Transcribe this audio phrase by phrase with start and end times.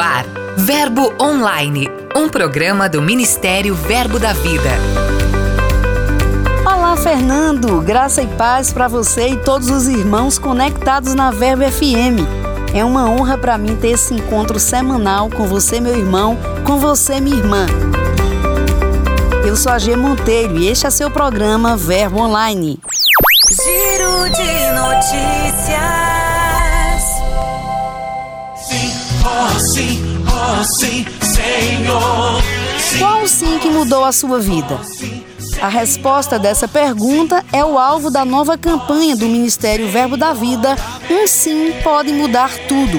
[0.00, 0.24] ar,
[0.56, 4.70] Verbo Online, um programa do Ministério Verbo da Vida.
[6.64, 7.82] Olá, Fernando!
[7.82, 12.24] Graça e paz para você e todos os irmãos conectados na Verbo FM.
[12.72, 17.20] É uma honra para mim ter esse encontro semanal com você, meu irmão, com você,
[17.20, 17.66] minha irmã.
[19.46, 22.78] Eu sou a G Monteiro e este é seu programa Verbo Online.
[23.50, 26.29] Giro de notícias.
[29.22, 32.42] Oh sim, oh sim, Senhor.
[32.98, 34.80] Qual sim que mudou a sua vida?
[35.60, 40.74] A resposta dessa pergunta é o alvo da nova campanha do Ministério Verbo da Vida,
[41.10, 42.98] Um Sim Pode Mudar Tudo.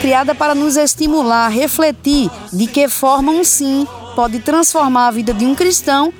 [0.00, 5.32] Criada para nos estimular a refletir de que forma um sim pode transformar a vida
[5.32, 6.12] de um cristão,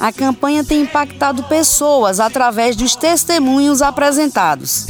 [0.00, 4.86] a campanha tem impactado pessoas através dos testemunhos apresentados.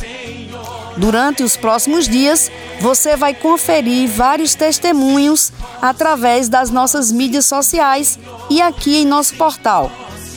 [1.03, 2.49] Durante os próximos dias,
[2.81, 9.91] você vai conferir vários testemunhos através das nossas mídias sociais e aqui em nosso portal.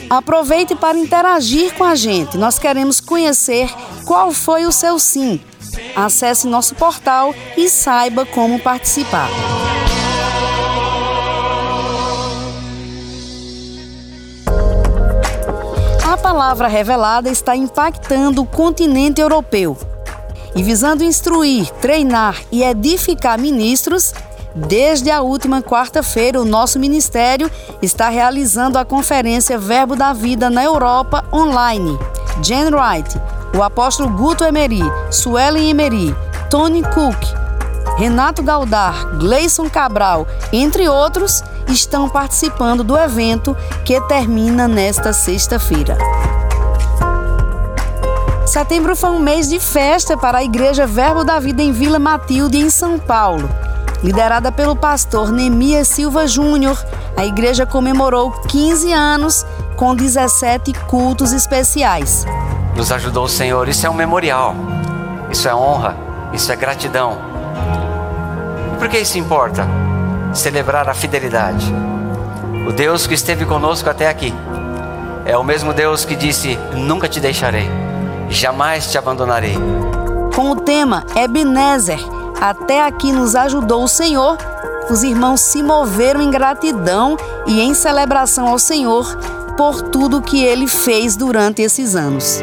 [0.09, 2.35] Aproveite para interagir com a gente.
[2.35, 3.71] Nós queremos conhecer
[4.05, 5.39] qual foi o seu sim.
[5.95, 9.29] Acesse nosso portal e saiba como participar.
[16.11, 19.77] A palavra revelada está impactando o continente europeu.
[20.55, 24.13] E visando instruir, treinar e edificar ministros,
[24.55, 30.63] desde a última quarta-feira, o nosso ministério está realizando a conferência Verbo da Vida na
[30.63, 31.99] Europa online.
[32.41, 33.19] Jen Wright,
[33.53, 36.15] o apóstolo Guto Emery, Suelen Emery,
[36.49, 37.17] Tony Cook,
[37.97, 45.97] Renato Galdar, Gleison Cabral, entre outros, estão participando do evento que termina nesta sexta-feira.
[48.55, 52.57] Setembro foi um mês de festa para a Igreja Verbo da Vida em Vila Matilde,
[52.57, 53.49] em São Paulo.
[54.01, 56.81] Liderada pelo pastor Nemias Silva Júnior,
[57.17, 59.45] a igreja comemorou 15 anos
[59.75, 62.25] com 17 cultos especiais.
[62.77, 64.55] Nos ajudou o Senhor, isso é um memorial,
[65.29, 65.97] isso é honra,
[66.31, 67.17] isso é gratidão.
[68.79, 69.67] Por que isso importa?
[70.33, 71.75] Celebrar a fidelidade.
[72.65, 74.33] O Deus que esteve conosco até aqui
[75.25, 77.84] é o mesmo Deus que disse: Nunca te deixarei
[78.29, 79.57] jamais te abandonarei.
[80.35, 81.99] Com o tema Ebenezer,
[82.41, 84.37] até aqui nos ajudou o Senhor,
[84.89, 89.17] os irmãos se moveram em gratidão e em celebração ao Senhor
[89.57, 92.39] por tudo que ele fez durante esses anos.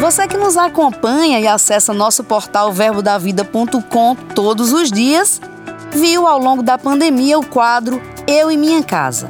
[0.00, 5.40] Você que nos acompanha e acessa nosso portal verbodavida.com todos os dias,
[5.92, 9.28] viu ao longo da pandemia o quadro Eu e Minha Casa.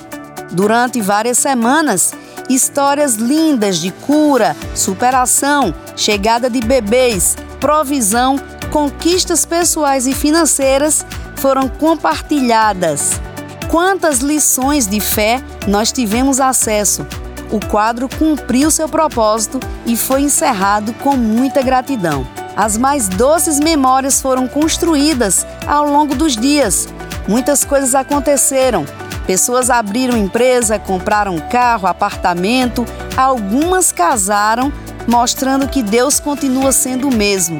[0.52, 2.12] Durante várias semanas,
[2.48, 8.38] histórias lindas de cura, superação, chegada de bebês, provisão,
[8.70, 11.04] conquistas pessoais e financeiras
[11.36, 13.20] foram compartilhadas.
[13.68, 17.06] Quantas lições de fé nós tivemos acesso?
[17.50, 22.26] O quadro cumpriu seu propósito e foi encerrado com muita gratidão.
[22.56, 26.88] As mais doces memórias foram construídas ao longo dos dias.
[27.28, 28.86] Muitas coisas aconteceram,
[29.26, 34.72] Pessoas abriram empresa, compraram carro, apartamento, algumas casaram,
[35.08, 37.58] mostrando que Deus continua sendo o mesmo.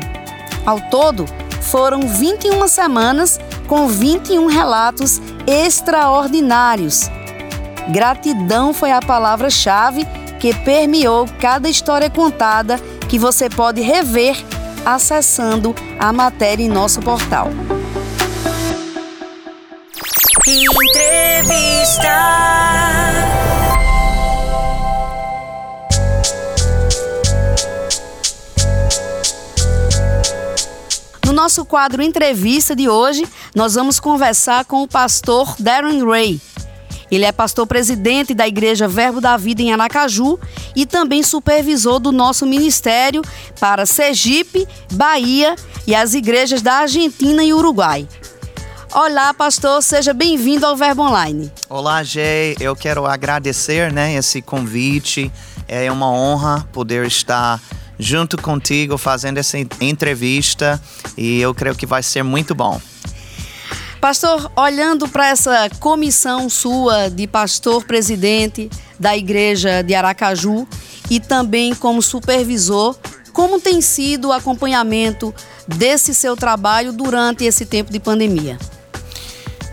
[0.65, 1.27] Ao todo,
[1.63, 7.11] foram 21 semanas com 21 relatos extraordinários.
[7.89, 10.07] Gratidão foi a palavra-chave
[10.39, 12.79] que permeou cada história contada
[13.09, 14.37] que você pode rever
[14.85, 17.49] acessando a matéria em nosso portal.
[31.47, 33.25] Nosso quadro Entrevista de hoje,
[33.55, 36.41] nós vamos conversar com o pastor Darren Ray.
[37.09, 40.41] Ele é pastor presidente da Igreja Verbo da Vida em Aracaju
[40.75, 43.23] e também supervisor do nosso ministério
[43.61, 45.55] para Sergipe, Bahia
[45.87, 48.09] e as igrejas da Argentina e Uruguai.
[48.93, 51.53] Olá, pastor, seja bem-vindo ao Verbo Online.
[51.71, 52.57] Olá, Jay.
[52.59, 55.31] Eu quero agradecer, né, esse convite.
[55.69, 57.61] É uma honra poder estar
[57.99, 60.81] junto contigo fazendo essa entrevista
[61.17, 62.81] e eu creio que vai ser muito bom.
[64.01, 68.71] Pastor, olhando para essa comissão sua de pastor presidente
[69.01, 70.67] da igreja de Aracaju
[71.11, 72.97] e também como supervisor,
[73.33, 75.35] como tem sido o acompanhamento
[75.67, 78.59] desse seu trabalho durante esse tempo de pandemia?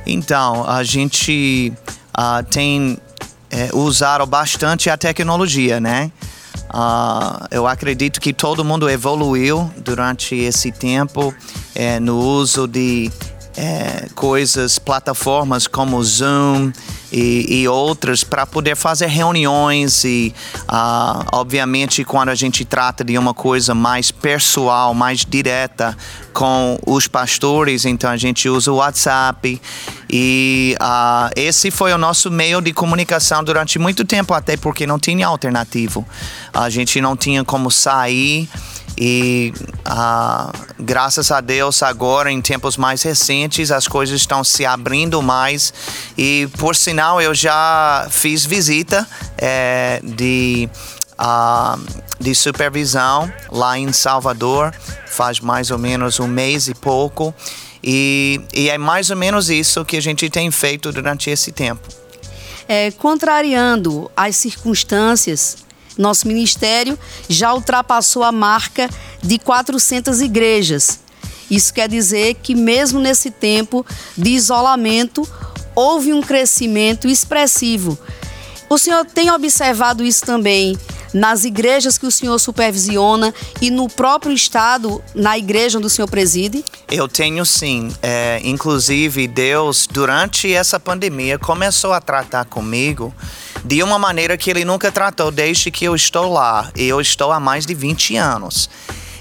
[0.06, 1.72] Então, a gente
[2.18, 2.98] uh, tem
[3.50, 6.12] é, usado bastante a tecnologia, né?
[6.74, 11.34] Uh, eu acredito que todo mundo evoluiu durante esse tempo
[11.76, 13.12] é, no uso de
[13.56, 16.72] é, coisas, plataformas como Zoom
[17.12, 20.34] e, e outras para poder fazer reuniões e,
[20.64, 25.96] uh, obviamente, quando a gente trata de uma coisa mais pessoal, mais direta
[26.34, 29.62] com os pastores, então a gente usa o WhatsApp
[30.10, 34.98] e uh, esse foi o nosso meio de comunicação durante muito tempo, até porque não
[34.98, 36.06] tinha alternativo.
[36.52, 38.50] A gente não tinha como sair.
[38.98, 39.54] E
[39.84, 45.74] ah, graças a Deus, agora em tempos mais recentes, as coisas estão se abrindo mais.
[46.18, 49.08] E por sinal, eu já fiz visita
[49.38, 50.70] é, de,
[51.18, 51.78] ah,
[52.20, 54.74] de supervisão lá em Salvador,
[55.08, 57.34] faz mais ou menos um mês e pouco.
[57.84, 61.86] E, e é mais ou menos isso que a gente tem feito durante esse tempo.
[62.66, 65.58] É, contrariando as circunstâncias,
[65.98, 66.98] nosso ministério
[67.28, 68.90] já ultrapassou a marca
[69.22, 71.00] de 400 igrejas.
[71.50, 73.86] Isso quer dizer que, mesmo nesse tempo
[74.18, 75.28] de isolamento,
[75.76, 77.98] houve um crescimento expressivo.
[78.70, 80.78] O senhor tem observado isso também
[81.14, 86.08] nas igrejas que o senhor supervisiona e no próprio estado, na igreja onde o senhor
[86.08, 86.66] preside?
[86.90, 87.94] Eu tenho sim.
[88.02, 93.14] É, inclusive, Deus, durante essa pandemia, começou a tratar comigo
[93.64, 96.70] de uma maneira que ele nunca tratou desde que eu estou lá.
[96.76, 98.70] E eu estou há mais de 20 anos.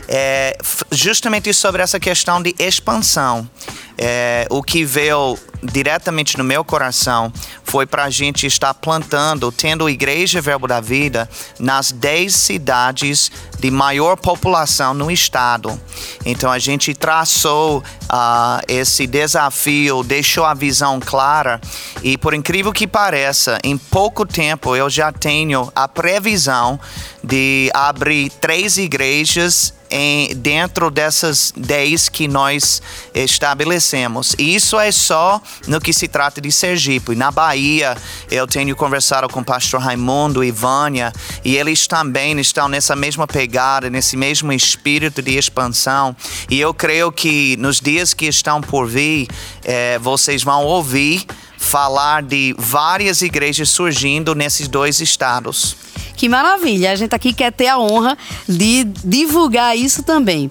[0.09, 0.57] É,
[0.91, 3.49] justamente sobre essa questão de expansão.
[3.97, 7.33] É, o que veio diretamente no meu coração
[7.65, 11.29] foi para a gente estar plantando, tendo Igreja Verbo da Vida
[11.59, 15.81] nas 10 cidades de maior população no estado.
[16.25, 21.61] Então a gente traçou uh, esse desafio, deixou a visão clara
[22.03, 26.79] e, por incrível que pareça, em pouco tempo eu já tenho a previsão
[27.23, 32.83] de abrir três igrejas em, dentro dessas 10 que nós
[33.15, 34.35] estabelecemos.
[34.39, 37.15] E isso é só no que se trata de Sergipe.
[37.15, 37.97] Na Bahia,
[38.31, 41.13] eu tenho conversado com o pastor Raimundo e Vânia,
[41.45, 46.17] e eles também estão nessa mesma pegada, nesse mesmo espírito de expansão.
[46.51, 49.29] E eu creio que nos dias que estão por vir,
[49.65, 51.27] é, vocês vão ouvir
[51.63, 55.77] falar de várias igrejas surgindo nesses dois estados.
[56.17, 56.93] Que maravilha!
[56.93, 58.19] A gente aqui quer ter a honra
[58.49, 60.51] de divulgar isso também.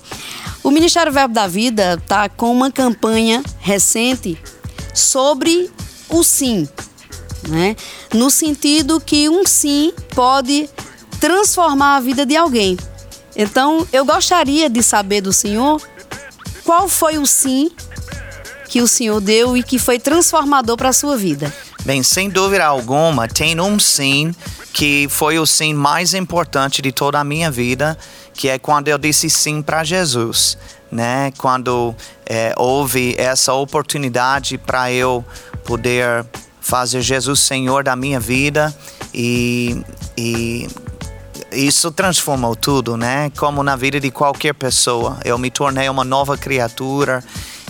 [0.64, 4.38] O Ministério Verbo da Vida está com uma campanha recente
[5.02, 5.70] sobre
[6.10, 6.68] o sim,
[7.48, 7.76] né?
[8.14, 10.70] No sentido que um sim pode
[11.20, 12.78] transformar a vida de alguém.
[13.36, 15.82] Então, eu gostaria de saber do senhor
[16.64, 17.72] qual foi o sim
[18.68, 21.54] que o senhor deu e que foi transformador para a sua vida.
[21.84, 24.34] Bem, sem dúvida alguma, tem um sim
[24.72, 27.98] que foi o sim mais importante de toda a minha vida,
[28.34, 30.58] que é quando eu disse sim para Jesus,
[30.92, 31.32] né?
[31.38, 31.96] Quando
[32.26, 35.24] é, houve essa oportunidade para eu
[35.64, 36.26] poder
[36.60, 38.76] fazer Jesus Senhor da minha vida
[39.14, 39.82] e,
[40.18, 40.68] e
[41.52, 43.32] isso transformou tudo, né?
[43.38, 47.24] Como na vida de qualquer pessoa, eu me tornei uma nova criatura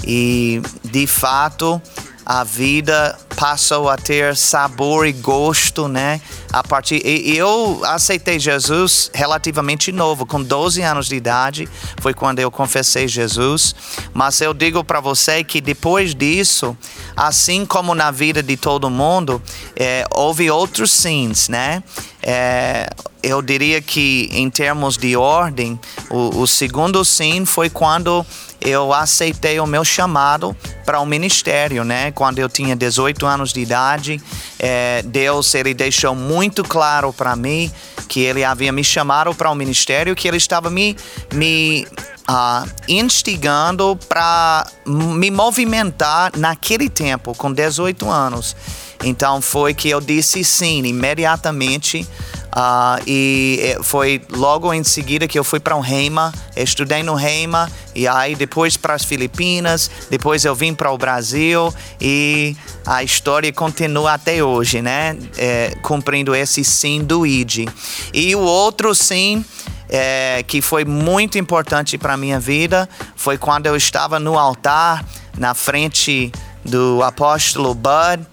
[0.05, 1.81] e de fato
[2.25, 6.21] a vida passou a ter sabor e gosto, né?
[6.53, 11.67] A partir eu aceitei Jesus relativamente novo, com 12 anos de idade,
[11.99, 13.73] foi quando eu confessei Jesus.
[14.13, 16.77] Mas eu digo para você que depois disso,
[17.15, 19.41] assim como na vida de todo mundo,
[19.75, 21.83] é, houve outros sims, né?
[22.21, 22.87] É,
[23.23, 25.79] eu diria que em termos de ordem,
[26.09, 28.25] o, o segundo sim foi quando
[28.61, 32.11] eu aceitei o meu chamado para o ministério, né?
[32.11, 34.21] Quando eu tinha 18 anos de idade,
[34.59, 37.71] é, Deus ele deixou muito claro para mim
[38.07, 40.97] que Ele havia me chamado para o ministério, que Ele estava me,
[41.33, 41.87] me
[42.29, 48.55] uh, instigando para me movimentar naquele tempo, com 18 anos.
[49.03, 52.07] Então foi que eu disse sim imediatamente
[52.51, 57.71] Uh, e foi logo em seguida que eu fui para o Reima, estudei no Reima,
[57.95, 62.55] e aí depois para as Filipinas, depois eu vim para o Brasil e
[62.85, 65.17] a história continua até hoje, né?
[65.37, 67.69] É, cumprindo esse sim do ID.
[68.13, 69.43] E o outro sim.
[69.93, 75.03] É, que foi muito importante para minha vida foi quando eu estava no altar
[75.37, 76.31] na frente
[76.63, 78.25] do apóstolo Bud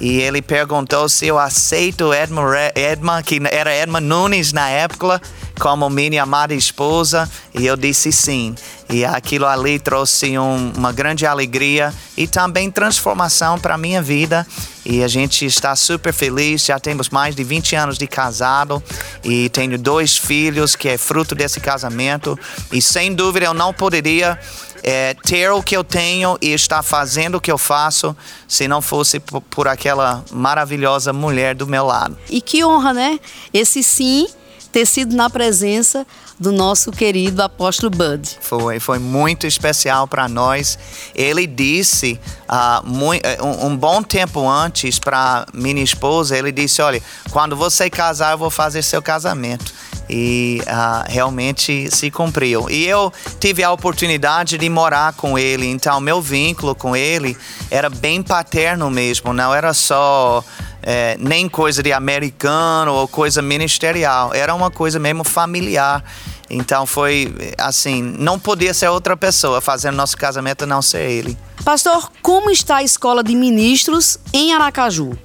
[0.00, 2.42] e ele perguntou se eu aceito Edma,
[2.74, 5.20] Edma que era Edma Nunes na época,
[5.58, 7.30] como minha amada esposa?
[7.54, 8.54] E eu disse sim.
[8.88, 14.46] E aquilo ali trouxe um, uma grande alegria e também transformação para a minha vida.
[14.84, 18.82] E a gente está super feliz, já temos mais de 20 anos de casado
[19.22, 22.38] e tenho dois filhos que é fruto desse casamento.
[22.70, 24.38] E sem dúvida eu não poderia
[24.86, 28.14] é, ter o que eu tenho e estar fazendo o que eu faço
[28.46, 32.18] se não fosse por, aquela maravilhosa mulher do meu lado.
[32.28, 33.18] E que honra, né?
[33.52, 34.28] Esse sim
[34.70, 36.06] ter sido na presença
[36.38, 38.38] do nosso querido apóstolo Bud.
[38.40, 40.78] Foi, foi muito especial para nós.
[41.14, 47.02] Ele disse uh, muito, um, um, bom tempo antes para minha esposa, ele disse, olha,
[47.30, 49.72] quando você casar, eu vou fazer seu casamento
[50.08, 52.68] e uh, realmente se cumpriu.
[52.68, 57.36] E eu tive a oportunidade de morar com ele, então meu vínculo com ele
[57.70, 60.44] era bem paterno mesmo, não era só
[60.84, 66.04] é, nem coisa de americano ou coisa ministerial, era uma coisa mesmo familiar.
[66.50, 71.38] Então foi assim, não podia ser outra pessoa fazendo nosso casamento não ser ele.
[71.64, 75.16] Pastor, como está a escola de ministros em Aracaju?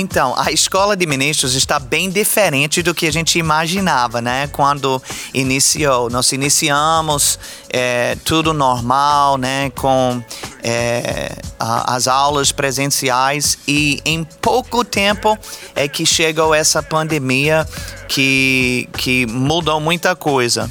[0.00, 4.46] Então, a escola de ministros está bem diferente do que a gente imaginava, né?
[4.52, 5.02] Quando
[5.34, 6.08] iniciou.
[6.08, 7.36] Nós iniciamos
[7.68, 9.70] é, tudo normal, né?
[9.70, 10.22] Com
[10.62, 15.36] é, a, as aulas presenciais e em pouco tempo
[15.74, 17.66] é que chegou essa pandemia
[18.06, 20.70] que, que mudou muita coisa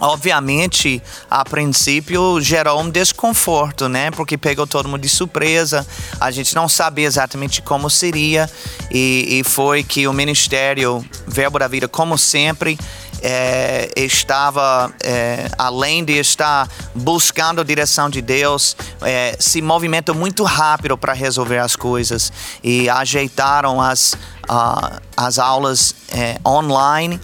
[0.00, 4.10] obviamente, a princípio gerou um desconforto, né?
[4.10, 5.86] Porque pegou todo mundo de surpresa,
[6.18, 8.50] a gente não sabia exatamente como seria,
[8.90, 12.78] e, e foi que o Ministério Verbo da Vida, como sempre,
[13.22, 20.42] é, estava, é, além de estar buscando a direção de Deus, é, se movimentou muito
[20.44, 22.32] rápido para resolver as coisas
[22.64, 24.14] e ajeitaram as,
[24.48, 27.20] uh, as aulas é, online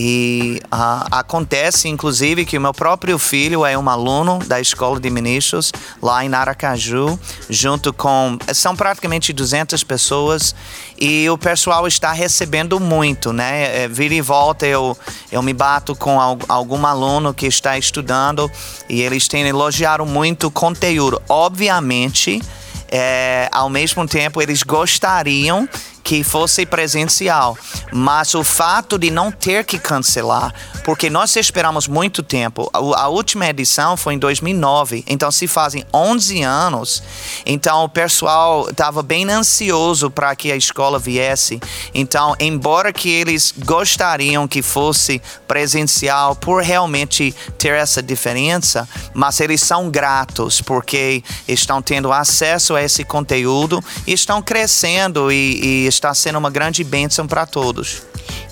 [0.00, 5.10] e uh, acontece, inclusive, que o meu próprio filho é um aluno da Escola de
[5.10, 7.18] Ministros lá em Aracaju,
[7.50, 8.38] junto com.
[8.54, 10.54] São praticamente 200 pessoas
[10.96, 13.82] e o pessoal está recebendo muito, né?
[13.82, 14.96] É, vira e volta eu,
[15.32, 16.16] eu me bato com
[16.48, 18.48] algum aluno que está estudando
[18.88, 21.20] e eles têm elogiado muito o conteúdo.
[21.28, 22.40] Obviamente,
[22.88, 25.68] é, ao mesmo tempo, eles gostariam
[26.08, 27.54] que fosse presencial,
[27.92, 32.70] mas o fato de não ter que cancelar, porque nós esperamos muito tempo.
[32.72, 37.02] A, última edição foi em 2009, então se fazem 11 anos.
[37.44, 41.60] Então o pessoal estava bem ansioso para que a escola viesse.
[41.92, 49.60] Então, embora que eles gostariam que fosse presencial por realmente ter essa diferença, mas eles
[49.60, 56.38] são gratos porque estão tendo acesso a esse conteúdo, estão crescendo e, e está sendo
[56.38, 58.02] uma grande bênção para todos.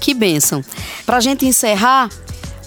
[0.01, 0.63] Que bênção.
[1.05, 2.11] Para a gente encerrar,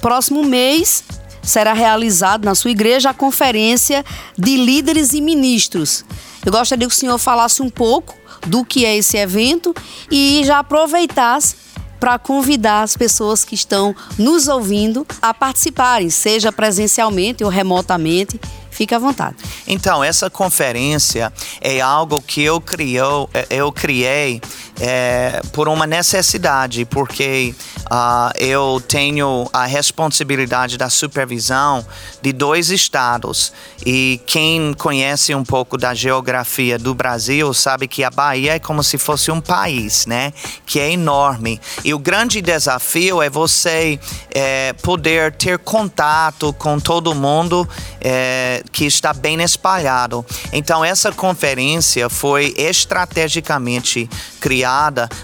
[0.02, 1.04] próximo mês
[1.42, 4.06] será realizado na sua igreja a conferência
[4.38, 6.06] de líderes e ministros.
[6.46, 8.16] Eu gostaria que o senhor falasse um pouco
[8.48, 9.76] do que é esse evento
[10.10, 11.56] e já aproveitasse
[12.00, 18.40] para convidar as pessoas que estão nos ouvindo a participarem, seja presencialmente ou remotamente.
[18.72, 19.36] Fique à vontade.
[19.68, 24.40] Então, essa conferência é algo que eu, criou, eu criei
[24.80, 27.54] é, por uma necessidade, porque
[27.86, 31.86] uh, eu tenho a responsabilidade da supervisão
[32.22, 33.52] de dois estados.
[33.86, 38.84] E quem conhece um pouco da geografia do Brasil sabe que a Bahia é como
[38.84, 40.32] se fosse um país, né?
[40.66, 41.60] Que é enorme.
[41.84, 44.00] E o grande desafio é você
[44.32, 47.68] é, poder ter contato com todo mundo
[48.00, 50.26] é, que está bem espalhado.
[50.54, 54.10] Então, essa conferência foi estrategicamente
[54.40, 54.69] criada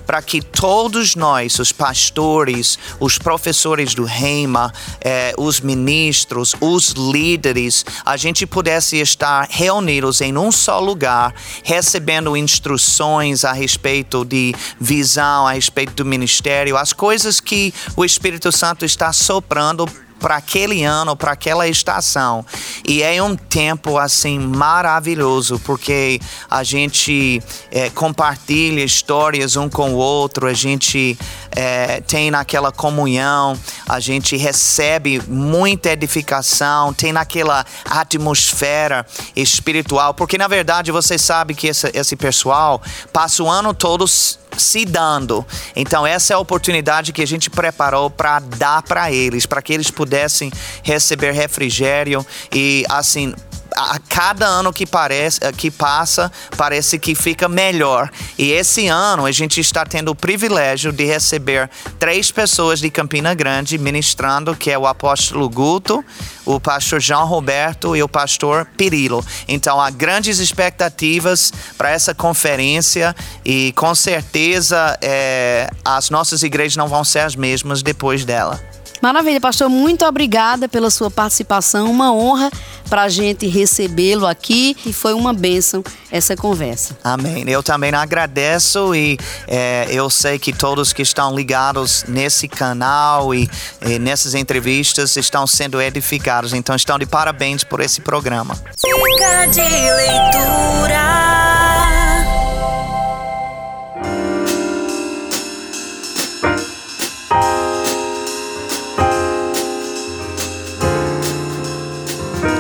[0.06, 7.86] para que todos nós, os pastores, os professores do Reima, é, os ministros, os líderes,
[8.06, 11.34] a gente pudesse estar reunidos em um só lugar,
[11.64, 18.52] recebendo instruções a respeito de visão, a respeito do ministério, as coisas que o Espírito
[18.52, 19.88] Santo está soprando
[20.20, 22.46] para aquele ano, para aquela estação.
[22.88, 26.20] E é um tempo assim maravilhoso, porque
[26.50, 27.42] a gente
[27.72, 31.18] é, compartilha histórias um com o outro, a gente
[31.56, 33.58] é, tem naquela comunhão,
[33.88, 41.68] a gente recebe muita edificação, tem naquela atmosfera espiritual, porque na verdade você sabe que
[41.68, 42.82] esse, esse pessoal
[43.14, 45.46] passa o ano todo se dando.
[45.76, 49.74] Então essa é a oportunidade que a gente preparou para dar para eles, para que
[49.74, 50.52] eles pudessem
[50.84, 53.34] receber refrigério e assim
[53.76, 58.10] a cada ano que, parece, que passa, parece que fica melhor.
[58.38, 63.34] E esse ano a gente está tendo o privilégio de receber três pessoas de Campina
[63.34, 66.04] Grande ministrando, que é o apóstolo Guto,
[66.46, 69.26] o pastor João Roberto e o pastor Pirilo.
[69.48, 76.88] Então há grandes expectativas para essa conferência e com certeza é, as nossas igrejas não
[76.88, 78.75] vão ser as mesmas depois dela.
[79.06, 79.70] Maravilha, pastor.
[79.70, 81.92] Muito obrigada pela sua participação.
[81.92, 82.50] Uma honra
[82.90, 86.98] para a gente recebê-lo aqui e foi uma bênção essa conversa.
[87.04, 87.48] Amém.
[87.48, 89.16] Eu também agradeço e
[89.48, 93.48] é, eu sei que todos que estão ligados nesse canal e,
[93.86, 96.52] e nessas entrevistas estão sendo edificados.
[96.52, 98.56] Então estão de parabéns por esse programa.
[98.56, 101.35] Dica de leitura.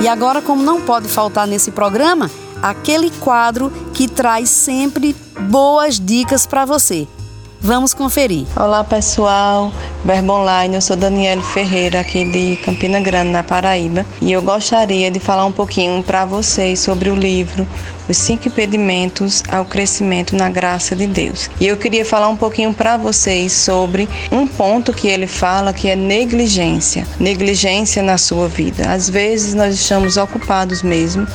[0.05, 2.29] E agora, como não pode faltar nesse programa,
[2.61, 5.15] aquele quadro que traz sempre
[5.49, 7.07] boas dicas para você.
[7.65, 8.45] Vamos conferir.
[8.55, 14.31] Olá pessoal, Verbo Online, eu sou Daniele Ferreira aqui de Campina Grande, na Paraíba, e
[14.31, 17.67] eu gostaria de falar um pouquinho para vocês sobre o livro
[18.07, 21.49] Os Cinco Impedimentos ao Crescimento na Graça de Deus.
[21.59, 25.89] E eu queria falar um pouquinho para vocês sobre um ponto que ele fala que
[25.89, 28.91] é negligência, negligência na sua vida.
[28.91, 31.25] Às vezes nós estamos ocupados mesmo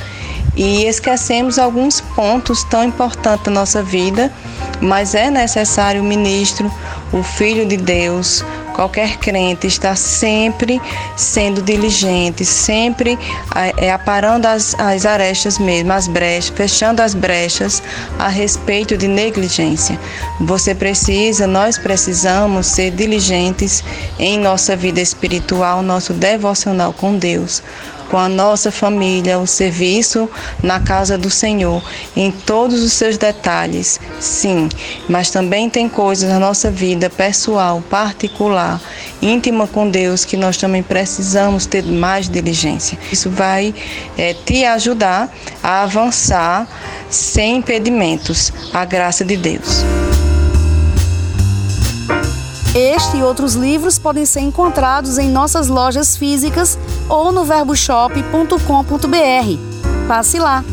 [0.57, 4.33] e esquecemos alguns pontos tão importantes da nossa vida,
[4.81, 6.71] mas é necessário o ministro,
[7.13, 8.45] o Filho de Deus,
[8.75, 10.81] qualquer crente está sempre
[11.17, 13.19] sendo diligente, sempre
[13.77, 17.83] é, aparando as, as arestas mesmo, as brechas, fechando as brechas
[18.19, 19.99] a respeito de negligência.
[20.41, 23.85] Você precisa, nós precisamos ser diligentes
[24.19, 27.63] em nossa vida espiritual, nosso devocional com Deus
[28.11, 30.29] com a nossa família, o serviço
[30.63, 31.83] na casa do Senhor,
[32.17, 34.69] em todos os seus detalhes, sim,
[35.09, 38.81] mas também tem coisas na nossa vida pessoal, particular,
[39.23, 42.99] íntima com Deus, que nós também precisamos ter mais diligência.
[43.13, 43.73] Isso vai
[44.19, 46.67] é, te ajudar a avançar
[47.09, 49.85] sem impedimentos, a graça de Deus.
[52.75, 60.07] Este e outros livros podem ser encontrados em nossas lojas físicas ou no verboshop.com.br.
[60.07, 60.65] Passe lá!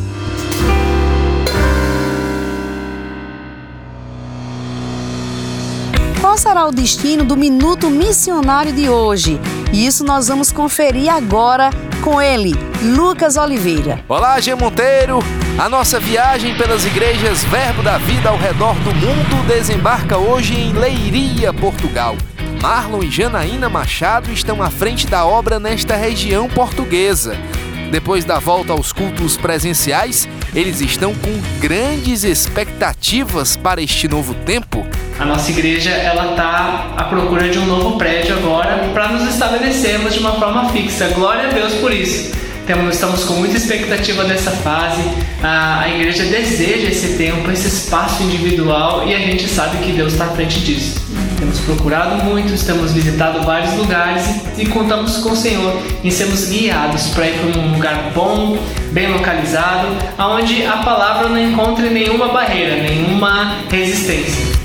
[6.21, 9.39] Qual será o destino do Minuto Missionário de hoje?
[9.73, 11.69] Isso nós vamos conferir agora
[12.01, 13.99] com ele, Lucas Oliveira.
[14.08, 15.19] Olá, G Monteiro!
[15.60, 20.71] A nossa viagem pelas igrejas Verbo da Vida ao redor do mundo desembarca hoje em
[20.71, 22.15] Leiria, Portugal.
[22.62, 27.36] Marlon e Janaína Machado estão à frente da obra nesta região portuguesa.
[27.91, 34.86] Depois da volta aos cultos presenciais, eles estão com grandes expectativas para este novo tempo.
[35.17, 40.13] A nossa igreja ela está à procura de um novo prédio agora para nos estabelecermos
[40.13, 41.08] de uma forma fixa.
[41.10, 42.36] Glória a Deus por isso.
[42.67, 45.02] Temos, estamos com muita expectativa dessa fase.
[45.41, 50.12] A, a igreja deseja esse tempo, esse espaço individual e a gente sabe que Deus
[50.12, 51.07] está à frente disso.
[51.38, 54.26] Temos procurado muito, estamos visitado vários lugares
[54.58, 58.58] e, contamos com o Senhor em sermos guiados para ir para um lugar bom,
[58.91, 64.58] bem localizado, onde a palavra não encontre nenhuma barreira, nenhuma resistência.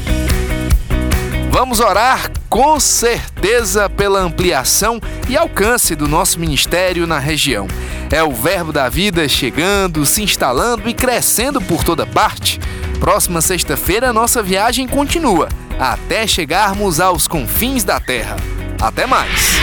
[1.51, 7.69] Vamos orar com certeza pela ampliação e alcance do nosso ministério na região.
[8.11, 12.59] É o Verbo da Vida chegando, se instalando e crescendo por toda parte.
[12.99, 15.49] Próxima sexta-feira, nossa viagem continua,
[15.83, 18.37] até chegarmos aos confins da Terra.
[18.81, 19.59] Até mais!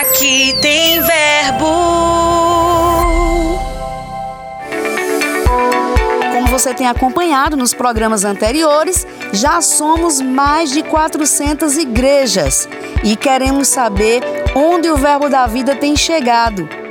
[0.00, 2.02] Aqui tem verbo.
[6.50, 12.68] você tem acompanhado nos programas anteriores, já somos mais de 400 igrejas
[13.02, 14.22] e queremos saber
[14.54, 16.81] onde o Verbo da Vida tem chegado.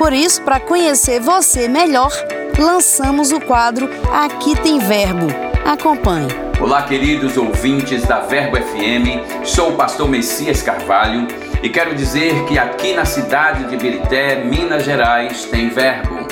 [0.00, 2.10] Por isso, para conhecer você melhor,
[2.58, 5.26] lançamos o quadro Aqui Tem Verbo.
[5.62, 6.26] Acompanhe.
[6.58, 9.44] Olá, queridos ouvintes da Verbo FM.
[9.44, 11.28] Sou o pastor Messias Carvalho
[11.62, 16.26] e quero dizer que aqui na cidade de Birité, Minas Gerais, tem Verbo.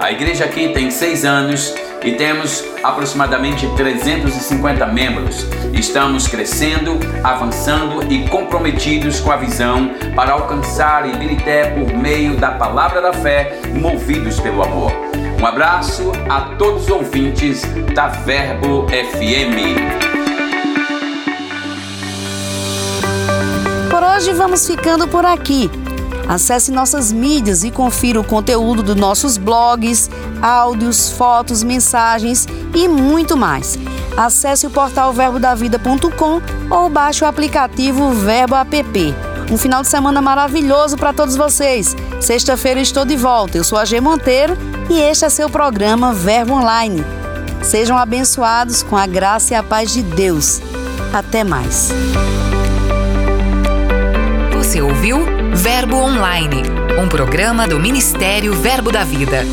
[0.00, 1.72] A igreja aqui tem seis anos
[2.04, 5.46] e temos aproximadamente 350 membros.
[5.72, 13.00] Estamos crescendo, avançando e comprometidos com a visão para alcançar Ibirité por meio da palavra
[13.00, 14.92] da fé, movidos pelo amor.
[15.40, 17.62] Um abraço a todos os ouvintes
[17.94, 20.12] da Verbo FM.
[23.90, 25.70] Por hoje vamos ficando por aqui.
[26.28, 33.36] Acesse nossas mídias e confira o conteúdo dos nossos blogs, áudios, fotos, mensagens e muito
[33.36, 33.78] mais.
[34.16, 39.14] Acesse o portal verbodavida.com ou baixe o aplicativo Verbo App.
[39.50, 41.94] Um final de semana maravilhoso para todos vocês.
[42.20, 43.58] Sexta-feira estou de volta.
[43.58, 44.56] Eu sou a G Monteiro
[44.88, 47.04] e este é seu programa Verbo Online.
[47.62, 50.60] Sejam abençoados com a graça e a paz de Deus.
[51.12, 51.90] Até mais.
[54.54, 56.60] Você ouviu Verbo Online,
[57.00, 59.44] um programa do Ministério Verbo da Vida.